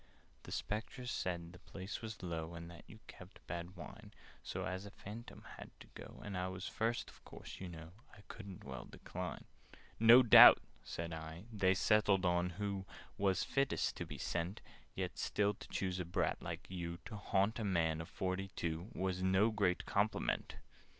[0.41, 4.83] "The Spectres said the place was low, And that you kept bad wine: So, as
[4.87, 8.63] a Phantom had to go, And I was first, of course, you know, I couldn't
[8.63, 9.45] well decline."
[9.99, 12.87] "No doubt," said I, "they settled who
[13.19, 14.61] Was fittest to be sent
[14.95, 18.89] Yet still to choose a brat like you, To haunt a man of forty two,
[18.95, 20.55] Was no great compliment!"